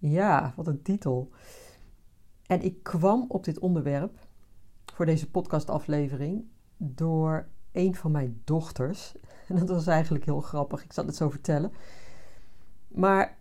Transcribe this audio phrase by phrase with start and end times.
[0.00, 1.30] Ja, wat een titel.
[2.46, 4.18] En ik kwam op dit onderwerp
[4.92, 6.44] voor deze podcastaflevering
[6.76, 9.14] door een van mijn dochters.
[9.48, 11.72] En dat was eigenlijk heel grappig, ik zal het zo vertellen.
[12.88, 13.38] Maar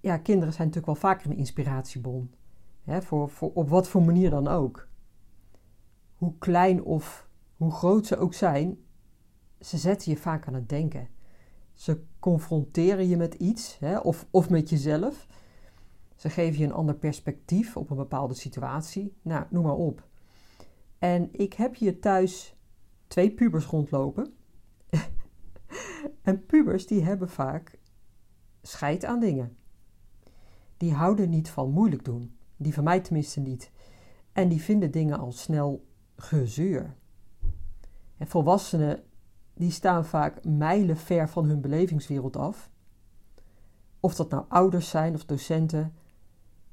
[0.00, 2.34] ja, kinderen zijn natuurlijk wel vaker een inspiratiebron.
[2.82, 4.88] Hè, voor, op wat voor manier dan ook.
[6.14, 8.78] Hoe klein of hoe groot ze ook zijn,
[9.60, 11.08] ze zetten je vaak aan het denken.
[11.74, 15.26] Ze confronteren je met iets, hè, of, of met jezelf.
[16.16, 19.16] Ze geven je een ander perspectief op een bepaalde situatie.
[19.22, 20.08] Nou, noem maar op.
[20.98, 22.56] En ik heb hier thuis
[23.06, 24.34] twee pubers rondlopen.
[26.22, 27.78] en pubers die hebben vaak
[28.62, 29.56] scheid aan dingen.
[30.76, 32.36] Die houden niet van moeilijk doen.
[32.56, 33.70] Die van mij tenminste niet.
[34.32, 36.94] En die vinden dingen al snel gezeur.
[38.16, 39.04] En volwassenen
[39.54, 42.70] die staan vaak mijlen ver van hun belevingswereld af.
[44.00, 45.94] Of dat nou ouders zijn of docenten.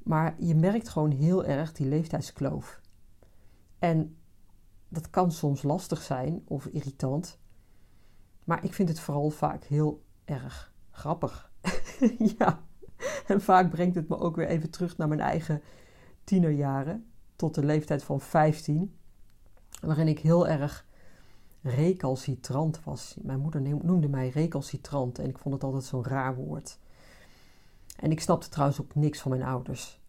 [0.04, 2.82] Maar je merkt gewoon heel erg die leeftijdskloof.
[3.80, 4.18] En
[4.90, 7.40] dat kan soms lastig zijn of irritant.
[8.44, 11.52] Maar ik vind het vooral vaak heel erg grappig.
[12.38, 12.64] ja,
[13.28, 15.62] en vaak brengt het me ook weer even terug naar mijn eigen
[16.24, 17.06] tienerjaren.
[17.36, 18.96] Tot de leeftijd van 15.
[19.82, 20.86] Waarin ik heel erg
[21.62, 23.18] recalcitrant was.
[23.22, 26.80] Mijn moeder noemde mij recalcitrant en ik vond het altijd zo'n raar woord.
[27.96, 30.02] En ik snapte trouwens ook niks van mijn ouders.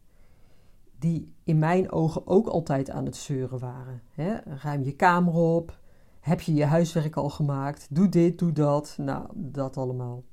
[0.99, 4.03] Die in mijn ogen ook altijd aan het zeuren waren.
[4.45, 5.79] Ruim je kamer op.
[6.21, 7.87] Heb je je huiswerk al gemaakt?
[7.91, 8.95] Doe dit, doe dat.
[8.99, 10.25] Nou, dat allemaal.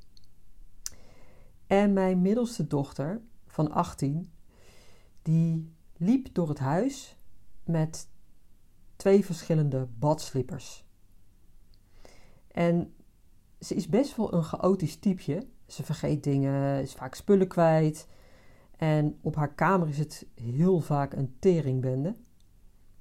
[1.68, 4.32] En mijn middelste dochter van 18,
[5.22, 7.18] die liep door het huis
[7.64, 8.08] met
[8.96, 10.86] twee verschillende badslippers.
[12.48, 12.94] En
[13.60, 15.48] ze is best wel een chaotisch typeje.
[15.72, 18.08] Ze vergeet dingen, is vaak spullen kwijt.
[18.78, 22.16] En op haar kamer is het heel vaak een teringbende.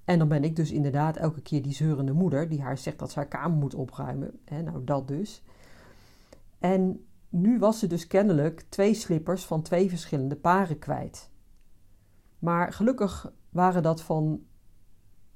[0.05, 3.11] En dan ben ik dus inderdaad elke keer die zeurende moeder die haar zegt dat
[3.11, 4.41] ze haar kamer moet opruimen.
[4.45, 5.43] He, nou, dat dus.
[6.59, 11.31] En nu was ze dus kennelijk twee slippers van twee verschillende paren kwijt.
[12.39, 14.43] Maar gelukkig waren dat van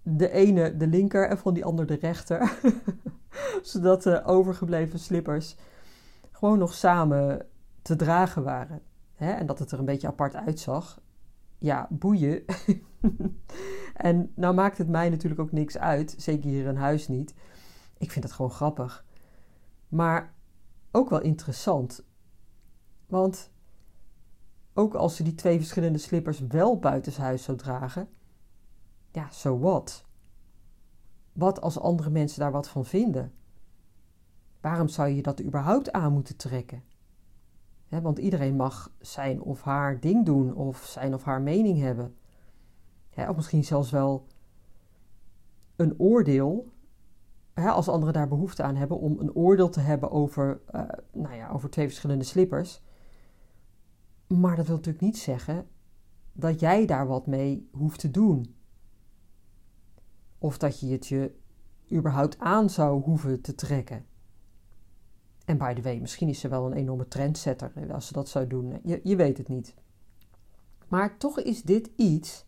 [0.03, 2.59] de ene de linker en van die ander de rechter.
[3.62, 5.56] Zodat de overgebleven slippers
[6.44, 7.47] gewoon nog samen
[7.82, 8.82] te dragen waren.
[9.15, 9.32] Hè?
[9.32, 11.00] En dat het er een beetje apart uitzag.
[11.59, 12.44] Ja, boeien.
[13.94, 16.15] en nou maakt het mij natuurlijk ook niks uit.
[16.19, 17.34] Zeker hier in huis niet.
[17.99, 19.04] Ik vind het gewoon grappig.
[19.88, 20.34] Maar
[20.91, 22.04] ook wel interessant.
[23.06, 23.50] Want
[24.75, 28.09] ook als ze die twee verschillende slippers wel buitenshuis zou dragen,
[29.10, 30.04] ja, so what?
[31.33, 33.33] Wat als andere mensen daar wat van vinden?
[34.64, 36.82] Waarom zou je dat überhaupt aan moeten trekken?
[37.88, 42.16] want iedereen mag zijn of haar ding doen of zijn of haar mening hebben.
[43.28, 44.26] of misschien zelfs wel
[45.76, 46.72] een oordeel,
[47.54, 50.82] als anderen daar behoefte aan hebben, om een oordeel te hebben over, uh,
[51.12, 52.82] nou ja, over twee verschillende slippers.
[54.26, 55.66] Maar dat wil natuurlijk niet zeggen
[56.32, 58.54] dat jij daar wat mee hoeft te doen.
[60.38, 61.34] Of dat je het je
[61.92, 64.12] überhaupt aan zou hoeven te trekken.
[65.44, 68.47] En by the way, misschien is ze wel een enorme trendsetter als ze dat zou
[68.47, 68.81] doen.
[68.82, 69.75] Je, je weet het niet.
[70.88, 72.47] Maar toch is dit iets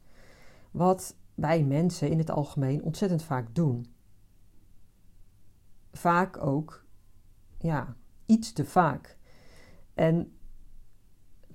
[0.70, 3.86] wat wij mensen in het algemeen ontzettend vaak doen.
[5.92, 6.84] Vaak ook,
[7.58, 7.96] ja,
[8.26, 9.18] iets te vaak.
[9.94, 10.36] En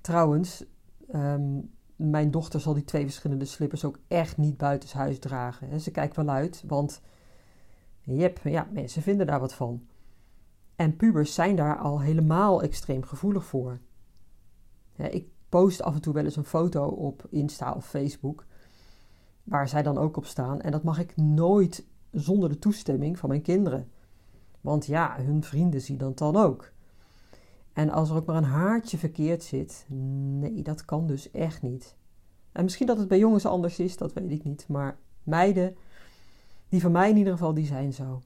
[0.00, 0.64] trouwens,
[1.08, 1.60] ehm,
[1.96, 5.80] mijn dochter zal die twee verschillende slippers ook echt niet buitenshuis dragen.
[5.80, 7.00] Ze kijkt wel uit, want
[8.00, 9.86] jep, ja, mensen vinden daar wat van.
[10.76, 13.80] En pubers zijn daar al helemaal extreem gevoelig voor.
[14.96, 18.44] ik post af en toe wel eens een foto op Insta of Facebook,
[19.44, 20.60] waar zij dan ook op staan.
[20.60, 23.90] En dat mag ik nooit zonder de toestemming van mijn kinderen.
[24.60, 26.72] Want ja, hun vrienden zien dat dan ook.
[27.72, 31.96] En als er ook maar een haartje verkeerd zit, nee, dat kan dus echt niet.
[32.52, 34.68] En misschien dat het bij jongens anders is, dat weet ik niet.
[34.68, 35.76] Maar meiden,
[36.68, 38.22] die van mij in ieder geval, die zijn zo.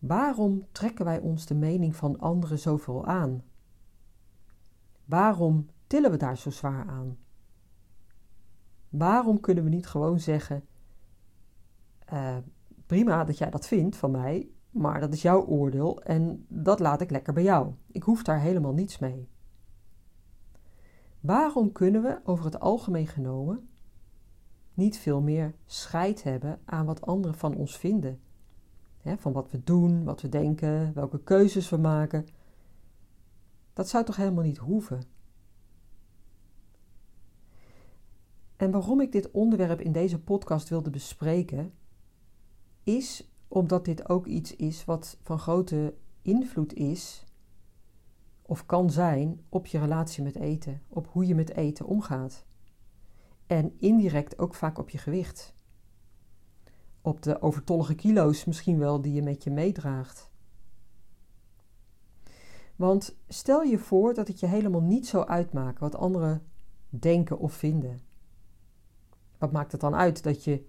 [0.00, 3.42] Waarom trekken wij ons de mening van anderen zoveel aan?
[5.04, 7.18] Waarom tillen we daar zo zwaar aan?
[8.88, 10.64] Waarom kunnen we niet gewoon zeggen:
[12.12, 12.36] uh,
[12.86, 17.00] prima dat jij dat vindt van mij, maar dat is jouw oordeel en dat laat
[17.00, 17.72] ik lekker bij jou.
[17.86, 19.28] Ik hoef daar helemaal niets mee.
[21.20, 23.68] Waarom kunnen we over het algemeen genomen
[24.74, 28.20] niet veel meer scheid hebben aan wat anderen van ons vinden?
[29.04, 32.26] Van wat we doen, wat we denken, welke keuzes we maken.
[33.72, 35.02] Dat zou toch helemaal niet hoeven?
[38.56, 41.72] En waarom ik dit onderwerp in deze podcast wilde bespreken,
[42.82, 47.24] is omdat dit ook iets is wat van grote invloed is
[48.42, 52.44] of kan zijn op je relatie met eten, op hoe je met eten omgaat.
[53.46, 55.54] En indirect ook vaak op je gewicht.
[57.02, 60.30] Op de overtollige kilo's misschien wel die je met je meedraagt.
[62.76, 66.42] Want stel je voor dat het je helemaal niet zou uitmaken wat anderen
[66.88, 68.00] denken of vinden.
[69.38, 70.64] Wat maakt het dan uit dat je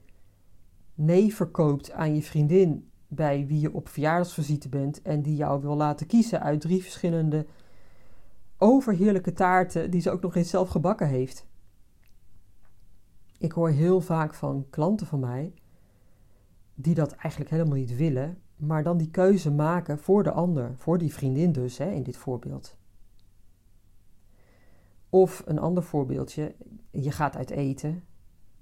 [0.94, 5.76] nee verkoopt aan je vriendin bij wie je op verjaardagsvisite bent en die jou wil
[5.76, 7.46] laten kiezen uit drie verschillende
[8.58, 11.46] overheerlijke taarten die ze ook nog eens zelf gebakken heeft.
[13.38, 15.54] Ik hoor heel vaak van klanten van mij
[16.82, 20.98] die dat eigenlijk helemaal niet willen, maar dan die keuze maken voor de ander, voor
[20.98, 22.78] die vriendin dus, hè, in dit voorbeeld.
[25.10, 26.56] Of een ander voorbeeldje,
[26.92, 28.04] je gaat uit eten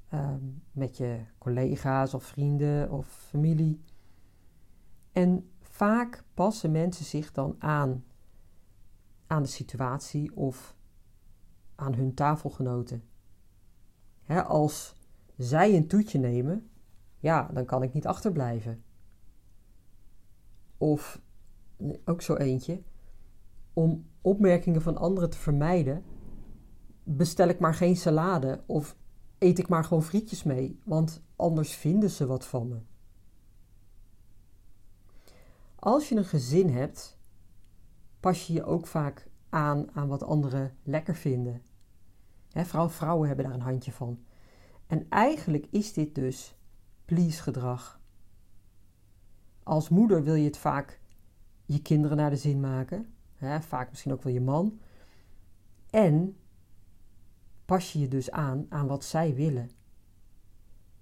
[0.10, 3.82] Ehm, met je collega's of vrienden of familie.
[5.12, 8.04] En vaak passen mensen zich dan aan
[9.28, 10.76] aan de situatie of
[11.76, 13.04] aan hun tafelgenoten.
[14.46, 14.96] als
[15.38, 16.69] zij een toetje nemen,
[17.20, 18.84] ja, dan kan ik niet achterblijven.
[20.78, 21.22] Of
[22.06, 22.82] ook zo eentje,
[23.74, 26.04] om opmerkingen van anderen te vermijden,
[27.04, 28.96] bestel ik maar geen salade of
[29.38, 32.80] eet ik maar gewoon frietjes mee, want anders vinden ze wat van me.
[35.76, 37.18] Als je een gezin hebt,
[38.20, 41.62] pas je je ook vaak aan aan wat anderen lekker vinden.
[42.52, 44.20] He, vrouw, vrouwen hebben daar een handje van.
[44.88, 46.59] En eigenlijk is dit dus
[47.10, 48.00] please gedrag.
[49.64, 51.00] Als moeder wil je het vaak
[51.66, 53.14] je kinderen naar de zin maken,
[53.60, 54.80] vaak misschien ook wel je man.
[55.90, 56.38] En
[57.66, 59.72] pas je je dus aan aan wat zij willen.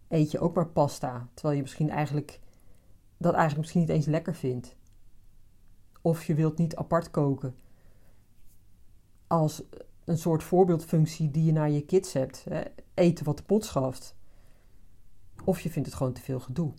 [0.08, 2.40] Eet je ook maar pasta, terwijl je misschien eigenlijk
[3.18, 4.76] dat eigenlijk misschien niet eens lekker vindt.
[6.02, 7.56] Of je wilt niet apart koken.
[9.28, 9.64] Als
[10.06, 12.44] een soort voorbeeldfunctie die je naar je kids hebt.
[12.50, 12.62] Hè?
[12.94, 14.17] Eten wat de pot schaft.
[15.48, 16.74] Of je vindt het gewoon te veel gedoe.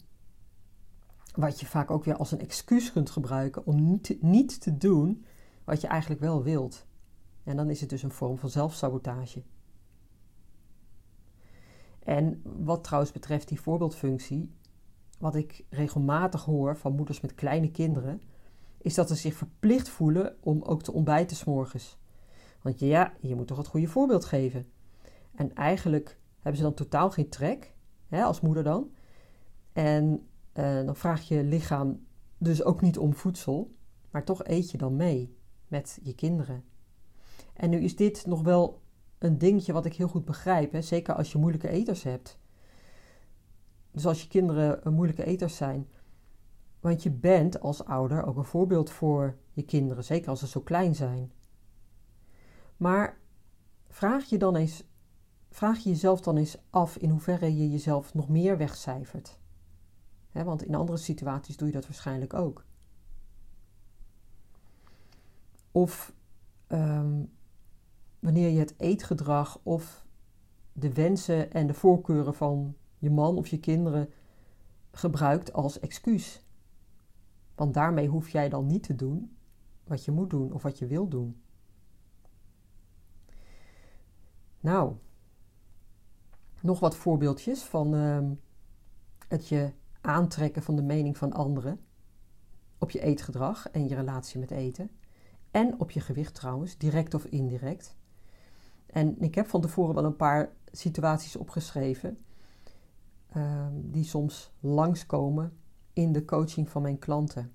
[1.34, 4.76] Wat je vaak ook weer als een excuus kunt gebruiken om niet te, niet te
[4.76, 5.24] doen
[5.64, 6.86] wat je eigenlijk wel wilt.
[7.44, 9.42] En dan is het dus een vorm van zelfsabotage.
[11.98, 14.54] En wat trouwens betreft die voorbeeldfunctie,
[15.18, 18.22] wat ik regelmatig hoor van moeders met kleine kinderen,
[18.78, 21.98] is dat ze zich verplicht voelen om ook te ontbijten s'morgens.
[22.62, 24.70] Want ja, je moet toch het goede voorbeeld geven.
[25.34, 27.76] En eigenlijk hebben ze dan totaal geen trek,
[28.08, 28.90] hè, als moeder dan.
[29.72, 32.06] En uh, dan vraagt je lichaam
[32.38, 33.74] dus ook niet om voedsel,
[34.10, 35.36] maar toch eet je dan mee
[35.68, 36.64] met je kinderen.
[37.52, 38.82] En nu is dit nog wel
[39.18, 40.72] een dingetje wat ik heel goed begrijp.
[40.72, 40.82] Hè?
[40.82, 42.38] Zeker als je moeilijke eters hebt.
[43.90, 45.88] Dus als je kinderen moeilijke eters zijn.
[46.80, 50.04] Want je bent als ouder ook een voorbeeld voor je kinderen.
[50.04, 51.32] Zeker als ze zo klein zijn.
[52.76, 53.18] Maar
[53.88, 54.84] vraag je, dan eens,
[55.58, 59.38] vraag je jezelf dan eens af in hoeverre je jezelf nog meer wegcijfert.
[60.32, 62.64] want in andere situaties doe je dat waarschijnlijk ook.
[65.72, 66.14] Of
[66.68, 67.32] um,
[68.18, 70.06] wanneer je het eetgedrag of
[70.72, 74.12] de wensen en de voorkeuren van je man of je kinderen
[74.90, 76.44] gebruikt als excuus.
[77.54, 79.36] Want daarmee hoef jij dan niet te doen
[79.84, 81.42] wat je moet doen of wat je wil doen.
[84.60, 84.96] Nou,
[86.60, 88.18] nog wat voorbeeldjes van uh,
[89.28, 91.80] het je aantrekken van de mening van anderen
[92.78, 94.90] op je eetgedrag en je relatie met eten.
[95.50, 97.96] En op je gewicht trouwens, direct of indirect.
[98.86, 102.18] En ik heb van tevoren wel een paar situaties opgeschreven
[103.36, 105.58] uh, die soms langskomen
[105.92, 107.52] in de coaching van mijn klanten.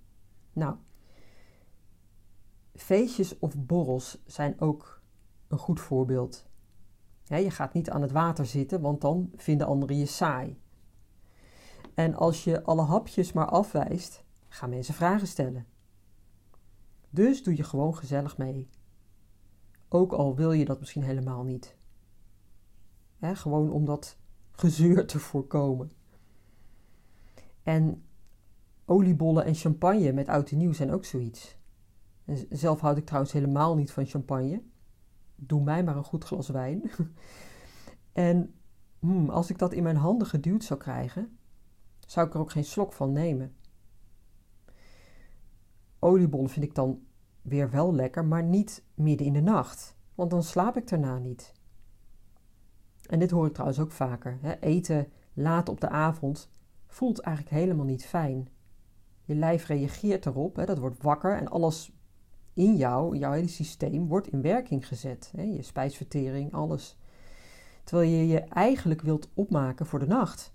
[0.53, 0.75] Nou,
[2.75, 5.01] feestjes of borrels zijn ook
[5.47, 6.45] een goed voorbeeld.
[7.23, 10.61] Je gaat niet aan het water zitten, want dan vinden anderen je saai.
[11.93, 15.65] En als je alle hapjes maar afwijst, gaan mensen vragen stellen.
[17.09, 18.69] Dus doe je gewoon gezellig mee.
[19.89, 21.75] Ook al wil je dat misschien helemaal niet.
[23.19, 24.17] gewoon om dat
[24.51, 25.91] gezeur te voorkomen.
[27.63, 28.03] En
[28.85, 31.57] oliebollen en champagne met oud en nieuw zijn ook zoiets.
[32.25, 34.63] En zelf houd ik trouwens helemaal niet van champagne.
[35.35, 36.91] Doe mij maar een goed glas wijn.
[38.13, 38.53] en
[38.99, 41.37] hmm, als ik dat in mijn handen geduwd zou krijgen,
[41.99, 43.55] zou ik er ook geen slok van nemen.
[45.99, 46.99] Oliebollen vind ik dan
[47.41, 51.53] weer wel lekker, maar niet midden in de nacht, want dan slaap ik daarna niet.
[53.09, 54.37] En dit hoor ik trouwens ook vaker.
[54.41, 54.59] Hè?
[54.59, 56.51] Eten laat op de avond
[56.87, 58.47] voelt eigenlijk helemaal niet fijn.
[59.23, 60.65] Je lijf reageert erop, hè?
[60.65, 61.91] dat wordt wakker en alles
[62.53, 65.31] in jou, jouw hele systeem, wordt in werking gezet.
[65.35, 65.41] Hè?
[65.41, 66.97] Je spijsvertering, alles.
[67.83, 70.53] Terwijl je je eigenlijk wilt opmaken voor de nacht.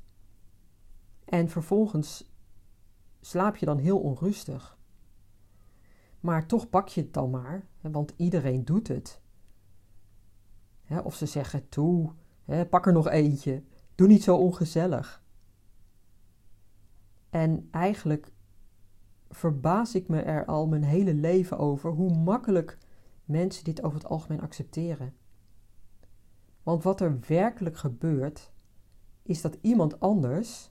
[1.24, 2.32] En vervolgens
[3.20, 4.78] slaap je dan heel onrustig.
[6.20, 9.20] Maar toch pak je het dan maar, want iedereen doet het.
[11.04, 12.12] Of ze zeggen toe,
[12.70, 13.62] pak er nog eentje,
[13.94, 15.22] doe niet zo ongezellig.
[17.30, 18.32] En eigenlijk
[19.30, 22.78] verbaas ik me er al mijn hele leven over hoe makkelijk
[23.24, 25.14] mensen dit over het algemeen accepteren.
[26.62, 28.52] Want wat er werkelijk gebeurt,
[29.22, 30.70] is dat iemand anders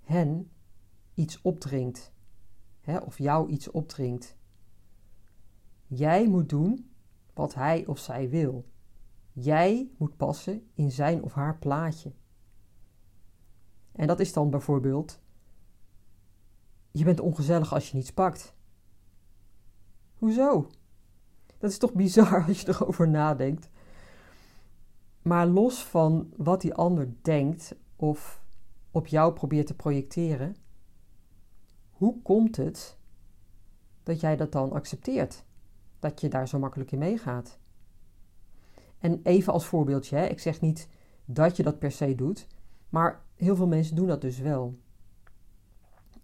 [0.00, 0.50] hen
[1.14, 2.12] iets opdringt.
[2.80, 4.36] Hè, of jou iets opdringt.
[5.86, 6.90] Jij moet doen
[7.34, 8.70] wat hij of zij wil.
[9.32, 12.12] Jij moet passen in zijn of haar plaatje.
[13.92, 15.21] En dat is dan bijvoorbeeld:
[16.92, 18.54] je bent ongezellig als je niets pakt.
[20.18, 20.70] Hoezo?
[21.58, 23.68] Dat is toch bizar als je erover nadenkt.
[25.22, 28.42] Maar los van wat die ander denkt of
[28.90, 30.56] op jou probeert te projecteren,
[31.90, 32.96] hoe komt het
[34.02, 35.44] dat jij dat dan accepteert?
[35.98, 37.58] Dat je daar zo makkelijk in meegaat?
[38.98, 40.88] En even als voorbeeldje, hè, ik zeg niet
[41.24, 42.46] dat je dat per se doet,
[42.88, 44.78] maar heel veel mensen doen dat dus wel.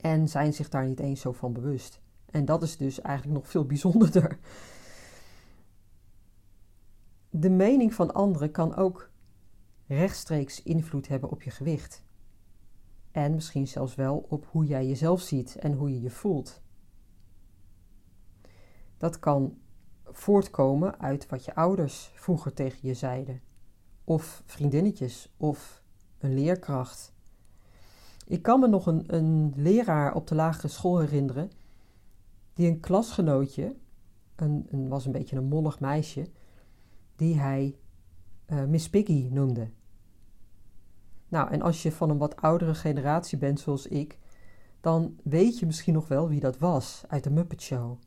[0.01, 2.01] En zijn zich daar niet eens zo van bewust.
[2.27, 4.39] En dat is dus eigenlijk nog veel bijzonderder.
[7.31, 9.11] De mening van anderen kan ook
[9.87, 12.05] rechtstreeks invloed hebben op je gewicht.
[13.11, 16.63] En misschien zelfs wel op hoe jij jezelf ziet en hoe je je voelt.
[18.97, 19.59] Dat kan
[20.05, 23.43] voortkomen uit wat je ouders vroeger tegen je zeiden,
[24.05, 25.83] of vriendinnetjes, of
[26.19, 27.17] een leerkracht.
[28.29, 31.51] Ik kan me nog een, een leraar op de lagere school herinneren,
[32.55, 33.77] die een klasgenootje,
[34.37, 36.27] een, een was een beetje een mollig meisje,
[37.17, 37.77] die hij
[38.47, 39.71] uh, Miss Piggy noemde.
[41.29, 44.19] Nou, en als je van een wat oudere generatie bent zoals ik,
[44.81, 47.99] dan weet je misschien nog wel wie dat was uit de Muppet Show.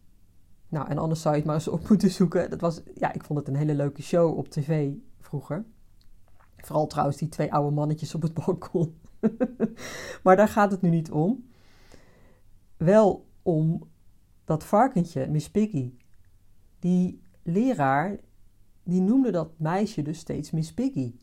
[0.67, 2.49] Nou, en anders zou je het maar eens op moeten zoeken.
[2.49, 5.65] Dat was, ja, ik vond het een hele leuke show op tv vroeger.
[6.57, 9.00] Vooral trouwens die twee oude mannetjes op het balkon.
[10.23, 11.49] maar daar gaat het nu niet om.
[12.77, 13.89] Wel om
[14.45, 15.93] dat varkentje, Miss Piggy.
[16.79, 18.19] Die leraar,
[18.83, 21.15] die noemde dat meisje dus steeds Miss Piggy.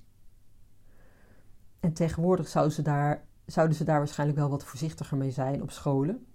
[1.80, 5.70] En tegenwoordig zouden ze daar, zouden ze daar waarschijnlijk wel wat voorzichtiger mee zijn op
[5.70, 6.26] scholen.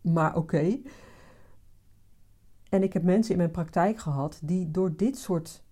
[0.00, 0.78] Maar oké.
[2.68, 5.64] En ik heb mensen in mijn praktijk gehad die door dit soort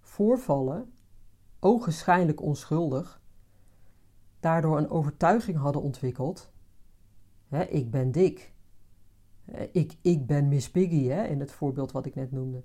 [0.00, 0.92] voorvallen,
[1.60, 3.19] ogenschijnlijk onschuldig,
[4.40, 6.52] daardoor een overtuiging hadden ontwikkeld.
[7.48, 8.52] Hè, ik ben dik.
[9.72, 12.64] Ik, ik ben Miss Piggy, hè, in het voorbeeld wat ik net noemde.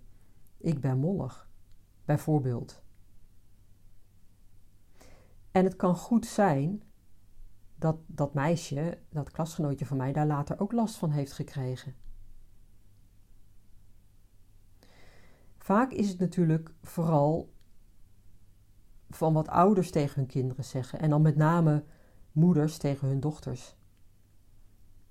[0.57, 1.49] Ik ben mollig,
[2.05, 2.83] bijvoorbeeld.
[5.51, 6.83] En het kan goed zijn
[7.75, 11.95] dat dat meisje, dat klasgenootje van mij, daar later ook last van heeft gekregen.
[15.57, 17.53] Vaak is het natuurlijk vooral
[19.15, 21.83] van wat ouders tegen hun kinderen zeggen en dan met name
[22.31, 23.77] moeders tegen hun dochters.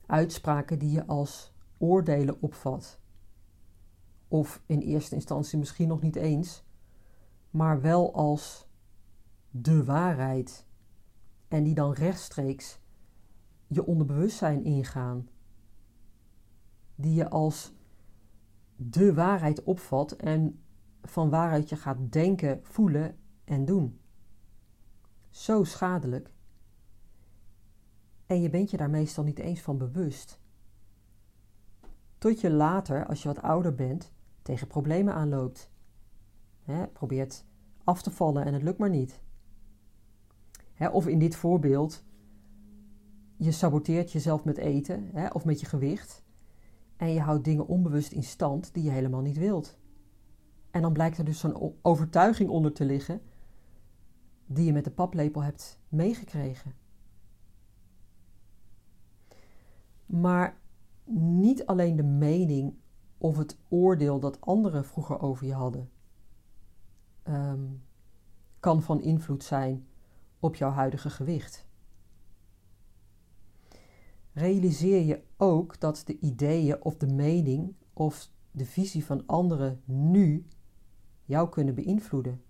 [0.06, 3.00] Uitspraken die je als oordelen opvat.
[4.28, 6.64] Of in eerste instantie misschien nog niet eens,
[7.50, 8.68] maar wel als
[9.50, 10.66] de waarheid.
[11.49, 12.80] En die dan rechtstreeks
[13.66, 15.28] je onderbewustzijn ingaan.
[16.94, 17.75] Die je als
[18.76, 20.62] de waarheid opvat en
[21.02, 24.00] van waaruit je gaat denken, voelen en doen.
[25.30, 26.32] Zo schadelijk.
[28.26, 30.40] En je bent je daar meestal niet eens van bewust.
[32.18, 35.70] Tot je later, als je wat ouder bent, tegen problemen aanloopt.
[36.92, 37.44] Probeert
[37.84, 39.20] af te vallen en het lukt maar niet.
[40.92, 42.04] of in dit voorbeeld,
[43.36, 46.22] je saboteert jezelf met eten of met je gewicht.
[46.96, 49.78] En je houdt dingen onbewust in stand die je helemaal niet wilt.
[50.70, 53.22] En dan blijkt er dus zo'n overtuiging onder te liggen
[54.46, 56.74] die je met de paplepel hebt meegekregen.
[60.06, 60.60] Maar
[61.04, 62.74] niet alleen de mening
[63.18, 65.90] of het oordeel dat anderen vroeger over je hadden,
[67.22, 67.64] ehm,
[68.60, 69.86] kan van invloed zijn
[70.40, 71.66] op jouw huidige gewicht.
[74.32, 80.46] Realiseer je ook dat de ideeën of de mening of de visie van anderen nu
[81.24, 82.43] jou kunnen beïnvloeden.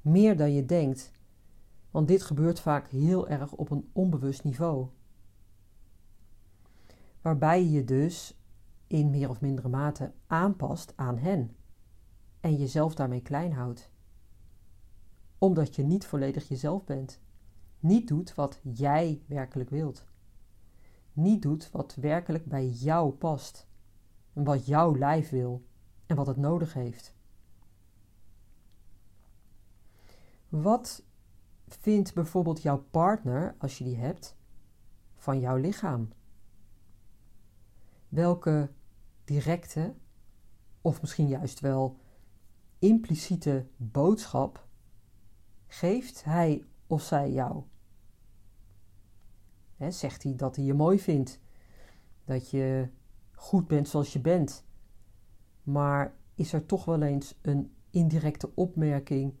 [0.00, 1.12] Meer dan je denkt,
[1.90, 4.88] want dit gebeurt vaak heel erg op een onbewust niveau.
[7.20, 8.40] Waarbij je je dus
[8.86, 11.56] in meer of mindere mate aanpast aan hen
[12.40, 13.90] en jezelf daarmee klein houdt.
[15.38, 17.20] Omdat je niet volledig jezelf bent,
[17.78, 20.04] niet doet wat jij werkelijk wilt,
[21.12, 23.66] niet doet wat werkelijk bij jou past
[24.32, 25.64] en wat jouw lijf wil
[26.06, 27.14] en wat het nodig heeft.
[30.50, 31.04] Wat
[31.66, 34.36] vindt bijvoorbeeld jouw partner, als je die hebt,
[35.16, 36.12] van jouw lichaam?
[38.08, 38.70] Welke
[39.24, 39.94] directe
[40.80, 41.98] of misschien juist wel
[42.78, 44.66] impliciete boodschap
[45.66, 47.62] geeft hij of zij jou?
[49.88, 51.40] zegt hij dat hij je mooi vindt,
[52.24, 52.88] dat je
[53.32, 54.64] goed bent zoals je bent,
[55.62, 59.34] maar is er toch wel eens een indirecte opmerking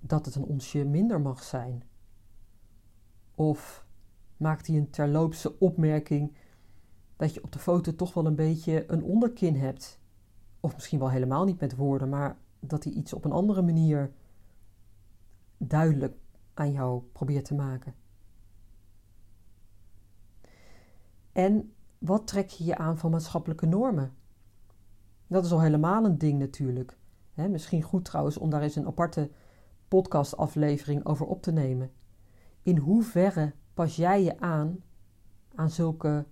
[0.00, 1.82] dat het een onsje minder mag zijn?
[3.34, 3.86] Of
[4.36, 6.36] maakt hij een terloopse opmerking
[7.16, 9.98] dat je op de foto toch wel een beetje een onderkin hebt?
[10.60, 14.12] Of misschien wel helemaal niet met woorden, maar dat hij iets op een andere manier
[15.56, 16.16] duidelijk
[16.54, 17.94] aan jou probeert te maken.
[21.32, 24.14] En wat trek je je aan van maatschappelijke normen?
[25.26, 26.98] Dat is al helemaal een ding natuurlijk.
[27.34, 29.30] misschien goed trouwens om daar eens een aparte
[29.90, 31.92] podcastaflevering over op te nemen.
[32.62, 34.82] In hoeverre pas jij je aan
[35.54, 36.26] aan zulke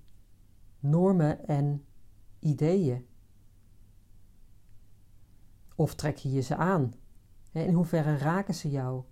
[0.80, 1.84] normen en
[2.38, 3.06] ideeën?
[5.74, 6.94] Of trek je je ze aan?
[7.52, 9.02] In hoeverre raken ze jou?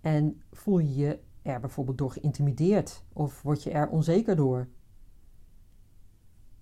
[0.00, 4.68] En voel je je er bijvoorbeeld door geïntimideerd of word je er onzeker door?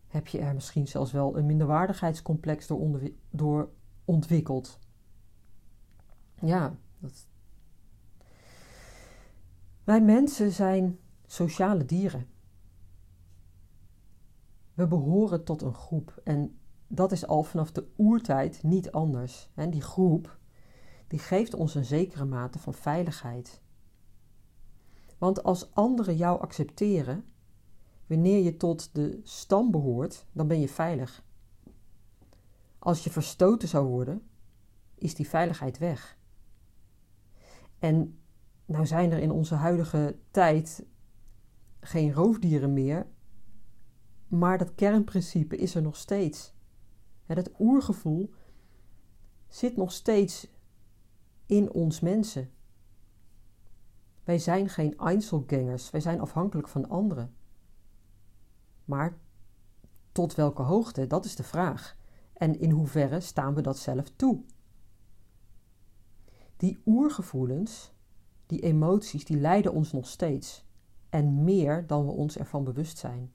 [0.06, 3.70] Heb je er misschien zelfs wel een minderwaardigheidscomplex door, door
[4.04, 4.78] ontwikkeld?
[6.40, 7.26] Ja, dat...
[9.84, 12.26] wij mensen zijn sociale dieren.
[14.74, 19.50] We behoren tot een groep en dat is al vanaf de oertijd niet anders.
[19.54, 20.38] En die groep
[21.06, 23.60] die geeft ons een zekere mate van veiligheid.
[25.18, 27.24] Want als anderen jou accepteren,
[28.06, 31.24] wanneer je tot de stam behoort, dan ben je veilig.
[32.78, 34.28] Als je verstoten zou worden,
[34.94, 36.15] is die veiligheid weg.
[37.78, 38.18] En
[38.64, 40.86] nou zijn er in onze huidige tijd
[41.80, 43.06] geen roofdieren meer,
[44.26, 46.54] maar dat kernprincipe is er nog steeds.
[47.26, 48.32] Dat oergevoel
[49.48, 50.48] zit nog steeds
[51.46, 52.50] in ons mensen.
[54.24, 57.34] Wij zijn geen Einzelgangers, wij zijn afhankelijk van anderen.
[58.84, 59.18] Maar
[60.12, 61.96] tot welke hoogte, dat is de vraag.
[62.32, 64.44] En in hoeverre staan we dat zelf toe?
[66.56, 67.92] Die oergevoelens,
[68.46, 70.64] die emoties, die leiden ons nog steeds.
[71.08, 73.32] En meer dan we ons ervan bewust zijn.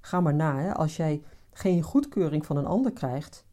[0.00, 0.74] Ga maar na, hè?
[0.74, 1.22] als jij
[1.52, 3.46] geen goedkeuring van een ander krijgt,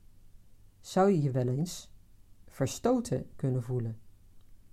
[0.82, 1.92] zou je je wel eens
[2.48, 4.00] verstoten kunnen voelen.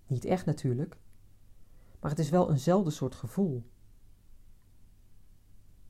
[0.07, 0.97] Niet echt natuurlijk,
[2.01, 3.65] maar het is wel eenzelfde soort gevoel.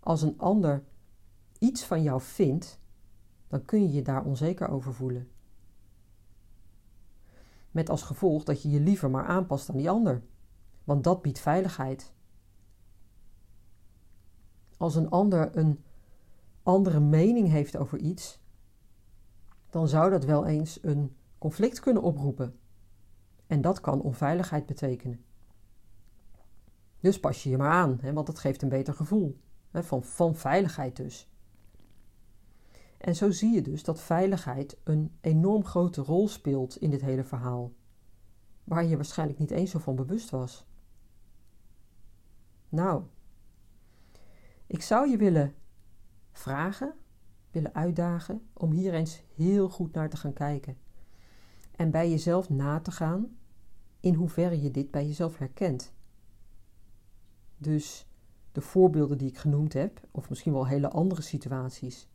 [0.01, 0.85] Als een ander
[1.59, 2.79] iets van jou vindt,
[3.49, 5.31] dan kun je je daar onzeker over voelen.
[7.71, 10.23] Met als gevolg dat je je liever maar aanpast aan die ander,
[10.85, 12.13] want dat biedt veiligheid.
[14.77, 15.85] Als een ander een
[16.63, 18.41] andere mening heeft over iets,
[19.71, 22.59] dan zou dat wel eens een conflict kunnen oproepen.
[23.47, 25.25] En dat kan onveiligheid betekenen.
[27.01, 29.41] Dus pas je je maar aan, hè, want dat geeft een beter gevoel.
[29.71, 31.30] Hè, van, van veiligheid dus.
[33.01, 37.25] En zo zie je dus dat veiligheid een enorm grote rol speelt in dit hele
[37.25, 37.73] verhaal,
[38.65, 40.67] waar je waarschijnlijk niet eens zo van bewust was.
[42.69, 43.03] Nou,
[44.67, 45.55] ik zou je willen
[46.33, 46.95] vragen,
[47.51, 50.77] willen uitdagen om hier eens heel goed naar te gaan kijken
[51.77, 53.37] en bij jezelf na te gaan
[54.01, 55.93] in hoeverre je dit bij jezelf herkent.
[57.57, 58.07] Dus
[58.53, 62.09] de voorbeelden die ik genoemd heb, of misschien wel hele andere situaties.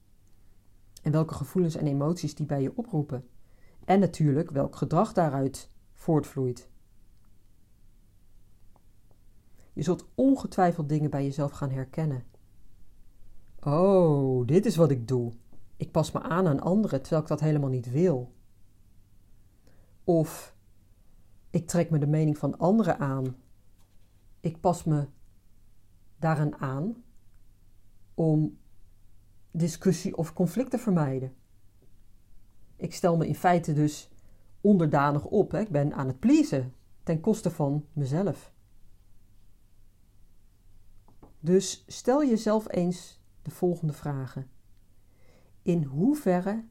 [1.06, 3.28] En welke gevoelens en emoties die bij je oproepen.
[3.84, 6.70] En natuurlijk welk gedrag daaruit voortvloeit.
[9.74, 12.24] Je zult ongetwijfeld dingen bij jezelf gaan herkennen.
[13.60, 15.34] Oh, dit is wat ik doe.
[15.78, 18.34] Ik pas me aan aan anderen terwijl ik dat helemaal niet wil.
[20.04, 20.56] Of
[21.50, 23.36] ik trek me de mening van anderen aan.
[24.40, 25.08] Ik pas me
[26.20, 27.04] daaraan aan
[28.14, 28.58] om
[29.58, 31.36] discussie of conflict te vermijden.
[32.76, 34.12] Ik stel me in feite dus
[34.62, 35.52] onderdanig op.
[35.52, 35.60] Hè?
[35.60, 38.54] Ik ben aan het pleasen ten koste van mezelf.
[41.40, 44.50] Dus stel jezelf eens de volgende vragen.
[45.62, 46.66] In hoeverre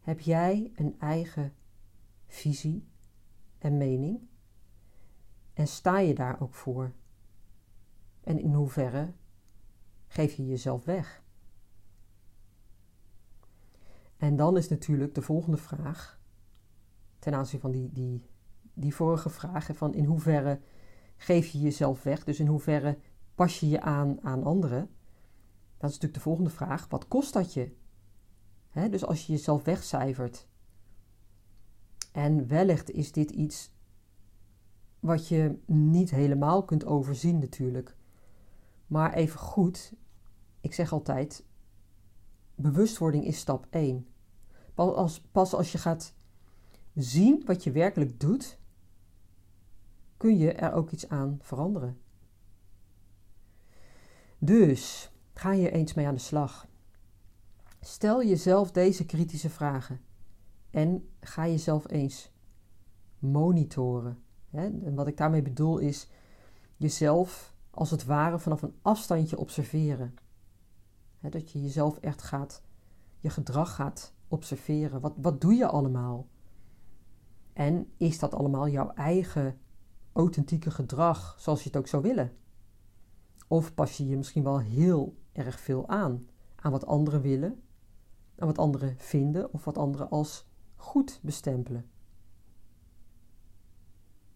[0.00, 1.54] heb jij een eigen
[2.26, 2.88] visie
[3.58, 4.20] en mening?
[5.52, 6.92] En sta je daar ook voor?
[8.20, 9.12] En in hoeverre
[10.06, 11.21] geef je jezelf weg?
[14.22, 16.20] En dan is natuurlijk de volgende vraag,
[17.18, 18.26] ten aanzien van die, die,
[18.74, 20.60] die vorige vraag, van in hoeverre
[21.16, 22.24] geef je jezelf weg?
[22.24, 22.98] Dus in hoeverre
[23.34, 24.90] pas je je aan aan anderen?
[25.76, 26.88] Dat is natuurlijk de volgende vraag.
[26.88, 27.76] Wat kost dat je?
[28.90, 30.48] dus als je jezelf wegcijfert.
[32.12, 33.72] En wellicht is dit iets
[35.00, 37.96] wat je niet helemaal kunt overzien natuurlijk.
[38.86, 39.94] Maar even goed,
[40.60, 41.44] ik zeg altijd,
[42.54, 44.06] bewustwording is stap 1.
[44.90, 46.14] Als, pas als je gaat
[46.94, 48.58] zien wat je werkelijk doet,
[50.16, 52.00] kun je er ook iets aan veranderen.
[54.38, 56.66] Dus ga je eens mee aan de slag.
[57.80, 60.00] Stel jezelf deze kritische vragen
[60.70, 62.30] en ga jezelf eens
[63.18, 64.22] monitoren.
[64.50, 66.08] En wat ik daarmee bedoel is
[66.76, 70.14] jezelf als het ware vanaf een afstandje observeren.
[71.20, 72.62] Dat je jezelf echt gaat,
[73.20, 75.00] je gedrag gaat observeren.
[75.00, 76.26] Wat, wat doe je allemaal?
[77.52, 79.58] En is dat allemaal jouw eigen
[80.12, 82.32] authentieke gedrag, zoals je het ook zou willen?
[83.48, 86.26] Of pas je je misschien wel heel erg veel aan
[86.62, 87.62] aan wat anderen willen,
[88.36, 91.90] aan wat anderen vinden of wat anderen als goed bestempelen?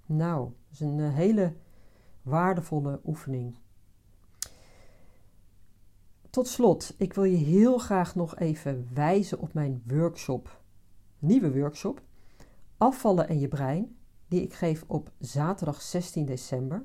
[0.06, 1.56] Nou, dat is een eh, hele
[2.22, 3.56] waardevolle oefening.
[6.36, 10.60] Tot slot, ik wil je heel graag nog even wijzen op mijn workshop,
[11.18, 12.02] nieuwe workshop,
[12.76, 13.96] Afvallen en je brein,
[14.28, 16.84] die ik geef op zaterdag 16 december.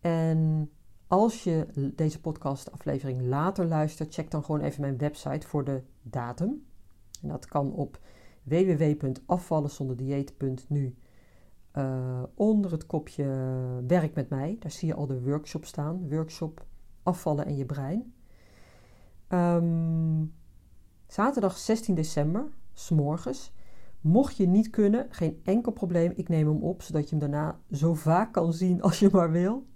[0.00, 0.70] En
[1.06, 6.66] als je deze podcastaflevering later luistert, check dan gewoon even mijn website voor de datum.
[7.22, 8.00] En dat kan op
[8.42, 10.94] www.afvallenzonderdieet.nu
[11.74, 13.24] uh, onder het kopje
[13.86, 14.56] Werk met mij.
[14.58, 16.08] Daar zie je al de workshop staan.
[16.08, 16.66] Workshop
[17.02, 18.12] Afvallen en je brein.
[19.28, 20.34] Um,
[21.06, 23.52] zaterdag 16 december, s'morgens.
[24.00, 26.12] Mocht je niet kunnen, geen enkel probleem.
[26.14, 29.30] Ik neem hem op, zodat je hem daarna zo vaak kan zien als je maar
[29.30, 29.66] wil.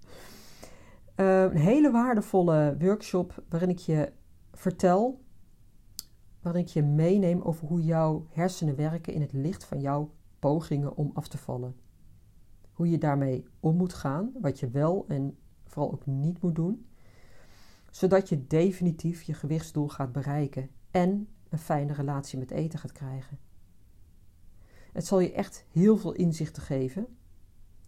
[1.17, 4.13] Uh, een hele waardevolle workshop waarin ik je
[4.53, 5.21] vertel,
[6.41, 10.97] waarin ik je meeneem over hoe jouw hersenen werken in het licht van jouw pogingen
[10.97, 11.77] om af te vallen.
[12.73, 16.87] Hoe je daarmee om moet gaan, wat je wel en vooral ook niet moet doen
[17.93, 23.39] zodat je definitief je gewichtsdoel gaat bereiken en een fijne relatie met eten gaat krijgen.
[24.93, 27.07] Het zal je echt heel veel inzichten geven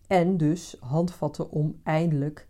[0.06, 2.48] en dus handvatten om eindelijk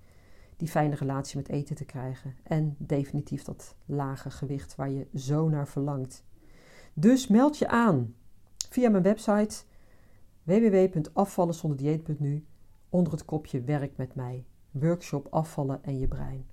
[0.57, 5.49] die fijne relatie met eten te krijgen en definitief dat lage gewicht waar je zo
[5.49, 6.25] naar verlangt.
[6.95, 8.15] Dus meld je aan
[8.69, 9.65] via mijn website
[10.43, 12.47] www.afvallenzonderdieet.nu
[12.89, 14.47] onder het kopje Werk met mij.
[14.71, 16.53] Workshop afvallen en je brein.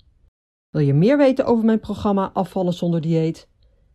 [0.71, 3.47] Wil je meer weten over mijn programma Afvallen zonder dieet?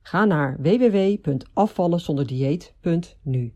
[0.02, 3.54] Ga naar www.afvallenzonderdieet.nu.